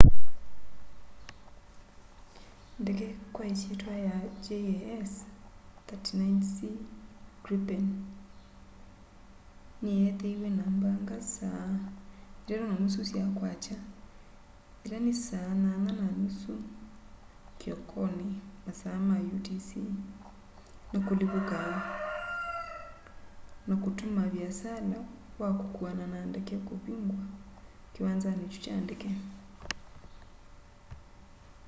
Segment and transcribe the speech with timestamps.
[2.81, 5.13] ndege kwa ĩsyĩtwa ya jas
[5.89, 6.55] 39c
[7.43, 7.85] gripen
[9.83, 11.67] nĩyeethĩiwe na mbaga saa
[12.47, 13.77] 9.30 sya kwakya
[14.85, 16.55] 0230
[19.35, 19.69] utc
[20.93, 21.59] na kũlivũka
[23.67, 24.97] na kũtũma vĩasala
[25.41, 27.23] wa kũkuana na ndege kũvũngwa
[27.93, 29.11] kĩwanzanĩ kyũ kya ndege